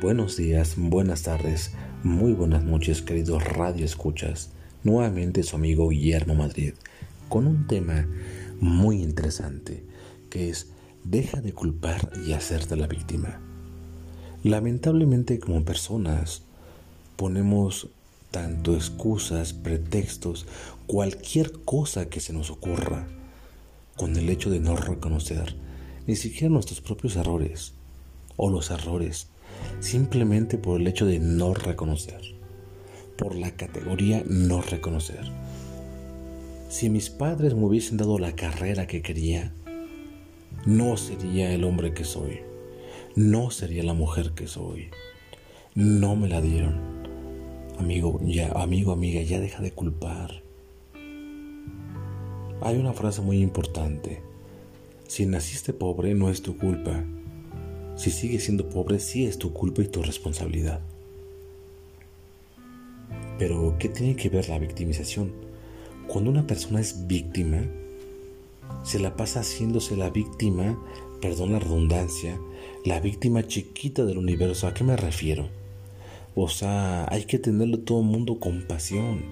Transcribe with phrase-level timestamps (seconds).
[0.00, 1.72] Buenos días, buenas tardes,
[2.04, 4.50] muy buenas noches, queridos radio escuchas.
[4.84, 6.74] Nuevamente su amigo Guillermo Madrid
[7.28, 8.06] con un tema
[8.60, 9.82] muy interesante
[10.30, 10.68] que es
[11.02, 13.40] deja de culpar y hacerte la víctima.
[14.44, 16.42] Lamentablemente como personas
[17.16, 17.88] ponemos
[18.30, 20.46] tanto excusas, pretextos,
[20.86, 23.08] cualquier cosa que se nos ocurra
[23.96, 25.56] con el hecho de no reconocer
[26.06, 27.72] ni siquiera nuestros propios errores
[28.36, 29.26] o los errores
[29.80, 32.20] simplemente por el hecho de no reconocer,
[33.16, 35.30] por la categoría no reconocer.
[36.68, 39.52] Si mis padres me hubiesen dado la carrera que quería,
[40.66, 42.40] no sería el hombre que soy,
[43.14, 44.90] no sería la mujer que soy.
[45.74, 46.80] No me la dieron.
[47.78, 50.42] Amigo, ya, amigo, amiga, ya deja de culpar.
[52.60, 54.20] Hay una frase muy importante.
[55.06, 57.04] Si naciste pobre no es tu culpa,
[57.98, 60.80] si sigues siendo pobre, sí es tu culpa y tu responsabilidad.
[63.40, 65.32] Pero, ¿qué tiene que ver la victimización?
[66.06, 67.64] Cuando una persona es víctima,
[68.84, 70.78] se la pasa haciéndose la víctima,
[71.20, 72.38] perdón la redundancia,
[72.84, 74.68] la víctima chiquita del universo.
[74.68, 75.48] ¿A qué me refiero?
[76.36, 79.24] O sea, hay que tenerle todo el mundo compasión,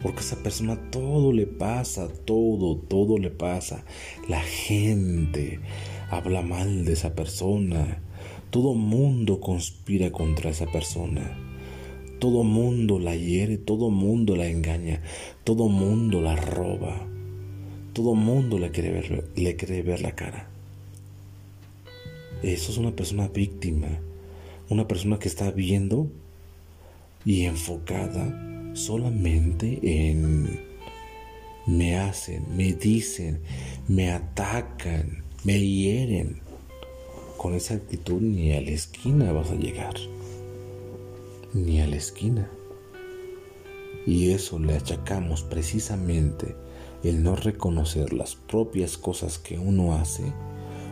[0.00, 3.84] porque a esa persona todo le pasa, todo, todo le pasa.
[4.28, 5.60] La gente,
[6.10, 8.02] habla mal de esa persona.
[8.50, 11.38] Todo mundo conspira contra esa persona.
[12.18, 15.00] Todo mundo la hiere, todo mundo la engaña,
[15.44, 17.06] todo mundo la roba.
[17.92, 20.48] Todo mundo le quiere ver, le quiere ver la cara.
[22.42, 24.00] Eso es una persona víctima,
[24.68, 26.10] una persona que está viendo
[27.24, 30.72] y enfocada solamente en
[31.66, 33.40] me hacen, me dicen,
[33.86, 36.40] me atacan, me hieren.
[37.36, 39.94] Con esa actitud ni a la esquina vas a llegar.
[41.52, 42.50] Ni a la esquina.
[44.06, 46.56] Y eso le achacamos precisamente
[47.04, 50.24] el no reconocer las propias cosas que uno hace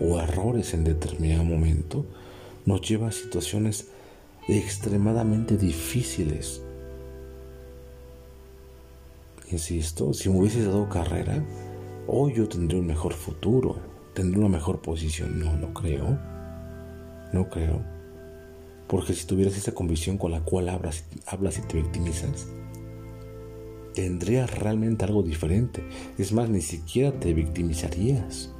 [0.00, 2.06] o errores en determinado momento
[2.66, 3.88] nos lleva a situaciones
[4.48, 6.62] extremadamente difíciles.
[9.52, 11.44] Insisto, si me hubiese dado carrera,
[12.06, 15.38] hoy yo tendría un mejor futuro tendré una mejor posición.
[15.38, 16.18] No, no creo.
[17.32, 17.82] No creo.
[18.86, 22.46] Porque si tuvieras esa convicción con la cual hablas, hablas y te victimizas,
[23.94, 25.82] tendrías realmente algo diferente.
[26.18, 28.50] Es más, ni siquiera te victimizarías.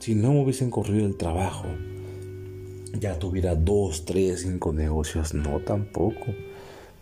[0.00, 1.66] Si no me hubiesen corrido el trabajo,
[2.98, 5.32] ya tuviera dos, tres, cinco negocios.
[5.32, 6.26] No, tampoco.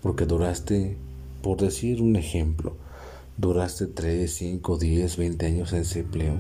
[0.03, 0.97] Porque duraste,
[1.43, 2.77] por decir un ejemplo,
[3.41, 6.39] Duraste 3, 5, 10, 20 años en ese empleo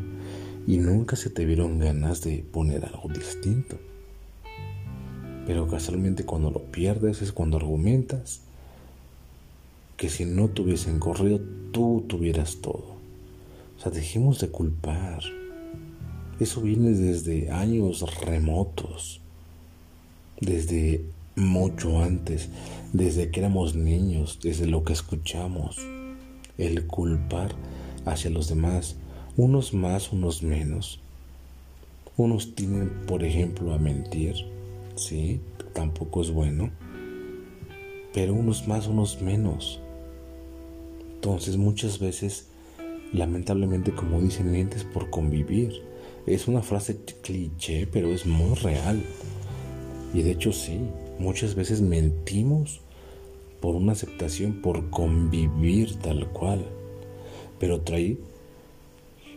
[0.66, 3.78] y nunca se te vieron ganas de poner algo distinto.
[5.46, 8.42] Pero casualmente cuando lo pierdes es cuando argumentas
[9.96, 11.40] que si no te hubiesen corrido
[11.72, 12.96] tú tuvieras todo.
[13.78, 15.22] O sea, dejemos de culpar.
[16.38, 19.22] Eso viene desde años remotos,
[20.38, 21.02] desde
[21.36, 22.48] mucho antes,
[22.92, 25.76] desde que éramos niños, desde lo que escuchamos
[26.58, 27.52] el culpar
[28.04, 28.96] hacia los demás,
[29.36, 31.00] unos más, unos menos.
[32.16, 34.34] Unos tienen, por ejemplo, a mentir,
[34.94, 35.40] sí,
[35.72, 36.70] tampoco es bueno,
[38.12, 39.80] pero unos más, unos menos.
[41.14, 42.48] Entonces muchas veces,
[43.12, 45.72] lamentablemente, como dicen, mientes por convivir.
[46.26, 49.02] Es una frase cliché, pero es muy real.
[50.12, 50.80] Y de hecho sí,
[51.20, 52.80] muchas veces mentimos
[53.60, 56.64] por una aceptación, por convivir tal cual,
[57.58, 58.18] pero trae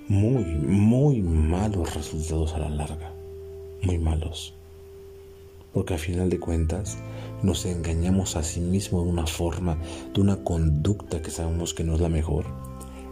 [0.08, 3.14] muy, muy malos resultados a la larga,
[3.82, 4.54] muy malos.
[5.74, 6.98] Porque al final de cuentas
[7.42, 9.78] nos engañamos a sí mismos de una forma,
[10.14, 12.46] de una conducta que sabemos que no es la mejor,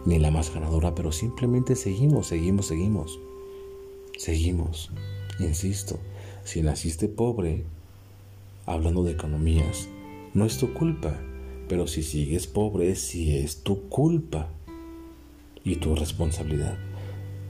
[0.06, 3.20] ni la más ganadora, pero simplemente seguimos, seguimos, seguimos.
[4.16, 4.90] Seguimos.
[5.40, 5.98] Insisto,
[6.44, 7.64] si naciste pobre,
[8.66, 9.88] hablando de economías,
[10.34, 11.18] no es tu culpa,
[11.68, 14.48] pero si sigues pobre, sí es tu culpa
[15.64, 16.76] y tu responsabilidad.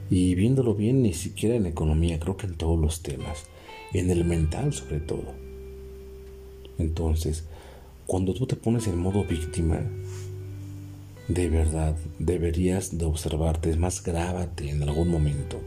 [0.09, 3.45] Y viéndolo bien, ni siquiera en economía, creo que en todos los temas,
[3.93, 5.33] en el mental sobre todo.
[6.77, 7.45] Entonces,
[8.05, 9.81] cuando tú te pones en modo víctima,
[11.27, 15.59] de verdad deberías de observarte, es más, grábate en algún momento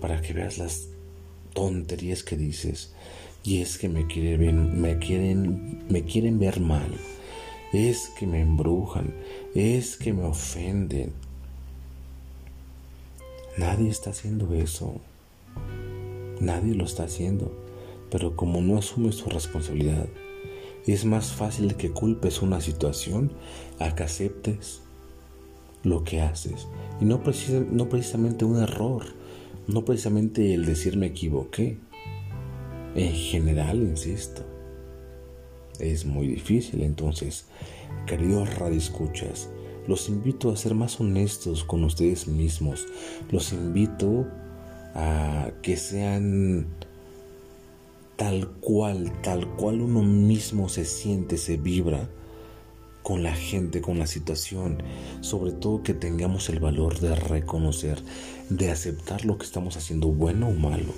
[0.00, 0.88] para que veas las
[1.52, 2.94] tonterías que dices
[3.44, 6.90] y es que me quieren, me quieren, me quieren ver mal,
[7.72, 9.14] es que me embrujan,
[9.54, 11.12] es que me ofenden.
[13.58, 15.00] Nadie está haciendo eso.
[16.40, 17.52] Nadie lo está haciendo.
[18.10, 20.06] Pero como no asumes tu responsabilidad,
[20.86, 23.32] es más fácil que culpes una situación
[23.78, 24.80] a que aceptes
[25.82, 26.66] lo que haces.
[27.00, 27.22] Y no,
[27.70, 29.04] no precisamente un error,
[29.66, 31.78] no precisamente el decir me equivoqué.
[32.94, 34.42] En general, insisto,
[35.78, 36.82] es muy difícil.
[36.82, 37.46] Entonces,
[38.06, 39.48] queridos radioescuchas,
[39.86, 42.86] los invito a ser más honestos con ustedes mismos.
[43.30, 44.26] Los invito
[44.94, 46.66] a que sean
[48.16, 52.10] tal cual, tal cual uno mismo se siente, se vibra
[53.02, 54.82] con la gente, con la situación.
[55.22, 58.02] Sobre todo que tengamos el valor de reconocer,
[58.50, 60.92] de aceptar lo que estamos haciendo, bueno o malo.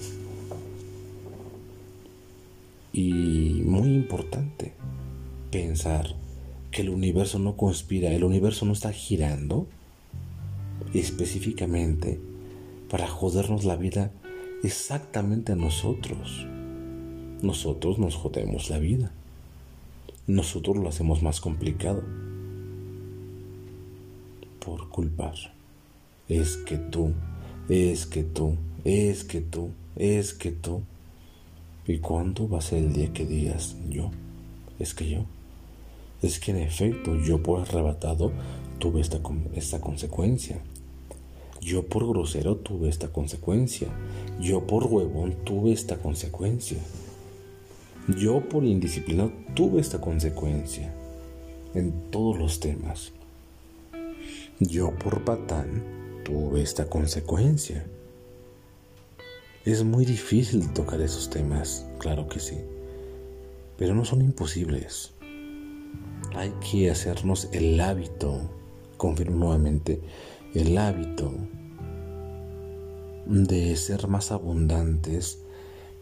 [2.95, 4.73] Y muy importante,
[5.51, 6.15] pensar
[6.71, 9.67] que el universo no conspira, el universo no está girando
[10.95, 12.21] específicamente
[12.89, 14.13] para jodernos la vida
[14.63, 16.47] exactamente a nosotros.
[17.43, 19.11] Nosotros nos jodemos la vida.
[20.29, 22.03] Nosotros lo hacemos más complicado.
[24.65, 25.35] Por culpar.
[26.29, 27.13] Es que tú,
[27.69, 30.83] es que tú, es que tú, es que tú.
[31.87, 34.11] ¿Y cuándo va a ser el día que digas yo?
[34.79, 35.27] Es que yo
[36.25, 38.33] es que en efecto yo por arrebatado
[38.79, 39.21] tuve esta,
[39.55, 40.59] esta consecuencia.
[41.61, 43.89] Yo por grosero tuve esta consecuencia.
[44.41, 46.79] Yo por huevón tuve esta consecuencia.
[48.19, 50.95] Yo por indisciplinado tuve esta consecuencia.
[51.75, 53.13] En todos los temas.
[54.61, 55.83] Yo por patán
[56.25, 57.85] tuve esta consecuencia.
[59.65, 62.59] Es muy difícil tocar esos temas, claro que sí.
[63.77, 65.15] Pero no son imposibles
[66.35, 68.51] hay que hacernos el hábito,
[68.97, 70.01] confirmo nuevamente,
[70.53, 71.33] el hábito
[73.27, 75.39] de ser más abundantes,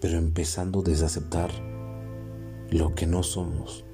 [0.01, 1.51] pero empezando desde aceptar
[2.71, 3.85] lo que no somos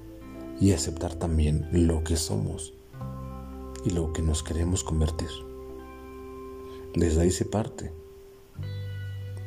[0.61, 2.73] y aceptar también lo que somos
[3.85, 5.29] y lo que nos queremos convertir.
[6.95, 7.98] Desde ahí se parte.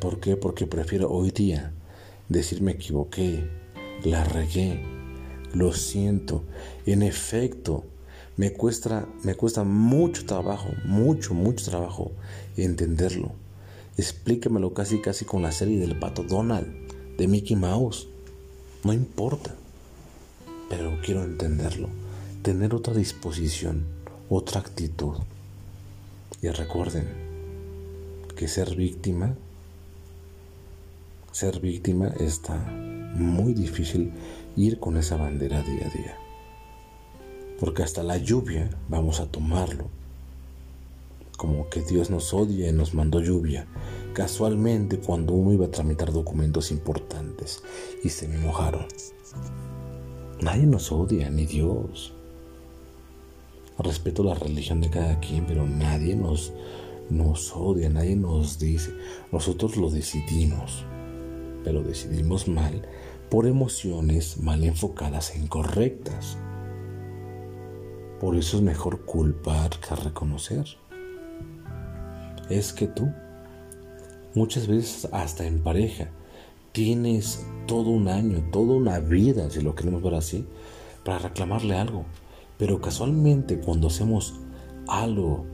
[0.01, 0.36] ¿Por qué?
[0.36, 1.74] Porque prefiero hoy día
[2.27, 3.48] decir me equivoqué,
[4.03, 4.83] la regué,
[5.53, 6.44] lo siento.
[6.88, 7.83] En efecto,
[8.36, 12.13] me cuesta, me cuesta mucho trabajo, mucho, mucho trabajo
[12.57, 13.33] entenderlo.
[13.95, 16.68] Explíquemelo casi, casi con la serie del pato Donald,
[17.19, 18.07] de Mickey Mouse.
[18.83, 19.53] No importa,
[20.68, 21.89] pero quiero entenderlo,
[22.42, 23.86] tener otra disposición,
[24.30, 25.18] otra actitud.
[26.42, 27.07] Y recuerden
[28.36, 29.36] que ser víctima,
[31.31, 32.57] ser víctima está
[33.16, 34.12] muy difícil
[34.56, 36.18] ir con esa bandera día a día.
[37.60, 39.86] Porque hasta la lluvia vamos a tomarlo.
[41.38, 43.66] Como que Dios nos odia y nos mandó lluvia.
[44.13, 47.63] Casualmente cuando uno iba a tramitar documentos importantes
[48.04, 48.86] y se me mojaron.
[50.42, 52.13] Nadie nos odia, ni Dios.
[53.77, 56.51] Respeto la religión de cada quien, pero nadie nos,
[57.10, 58.92] nos odia, nadie nos dice.
[59.31, 60.84] Nosotros lo decidimos,
[61.63, 62.81] pero decidimos mal
[63.30, 66.38] por emociones mal enfocadas e incorrectas.
[68.20, 70.65] Por eso es mejor culpar que reconocer.
[72.50, 73.10] Es que tú,
[74.36, 76.10] muchas veces hasta en pareja,
[76.74, 80.46] tienes todo un año, toda una vida, si lo queremos ver así,
[81.06, 82.06] para reclamarle algo.
[82.58, 84.36] Pero casualmente cuando hacemos
[84.88, 85.46] algo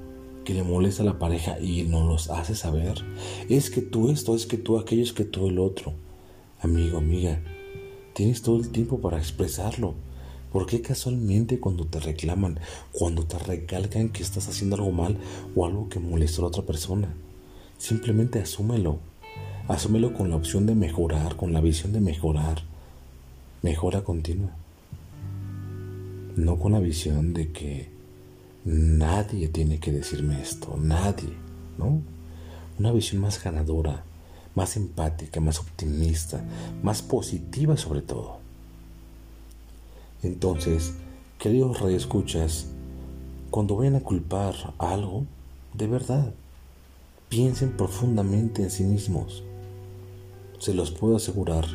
[0.47, 3.03] que le molesta a la pareja y nos los hace saber,
[3.49, 5.91] es que tú esto, es que tú aquello, es que tú el otro.
[6.61, 7.41] Amigo, amiga,
[8.13, 9.93] Tienes todo el tiempo para expresarlo.
[10.53, 12.61] ¿Por qué casualmente cuando te reclaman,
[12.93, 15.17] cuando te recalcan que estás haciendo algo mal
[15.53, 17.13] o algo que molestó a la otra persona?
[17.77, 18.99] Simplemente asúmelo.
[19.67, 22.63] Asúmelo con la opción de mejorar, con la visión de mejorar.
[23.63, 24.55] Mejora continua.
[26.37, 27.96] No con la visión de que
[28.67, 31.29] nadie tiene que decirme esto, nadie,
[31.77, 32.01] ¿no?
[32.77, 34.03] Una visión más ganadora,
[34.55, 36.43] más empática, más optimista,
[36.83, 38.39] más positiva sobre todo.
[40.21, 40.95] Entonces,
[41.39, 42.67] queridos escuchas,
[43.51, 45.23] cuando vayan a culpar algo,
[45.73, 46.33] de verdad,
[47.29, 49.43] piensen profundamente en sí mismos.
[50.59, 51.65] Se los puedo asegurar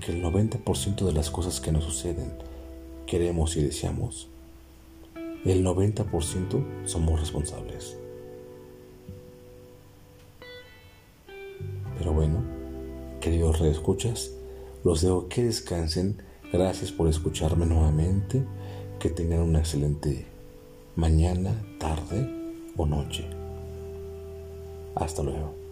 [0.00, 2.32] que el 90% de las cosas que nos suceden,
[3.06, 4.28] queremos y deseamos,
[5.50, 7.96] el 90% somos responsables.
[11.98, 12.42] Pero bueno,
[13.20, 14.32] queridos reescuchas,
[14.84, 16.22] los dejo que descansen.
[16.52, 18.44] Gracias por escucharme nuevamente.
[18.98, 20.26] Que tengan una excelente
[20.94, 22.28] mañana, tarde
[22.76, 23.26] o noche.
[24.94, 25.65] Hasta luego.